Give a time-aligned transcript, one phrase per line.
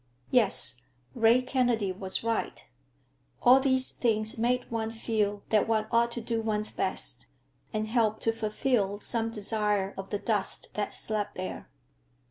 [0.31, 0.81] Yes,
[1.13, 2.65] Ray Kennedy was right.
[3.43, 7.27] All these things made one feel that one ought to do one's best,
[7.71, 11.69] and help to fulfill some desire of the dust that slept there.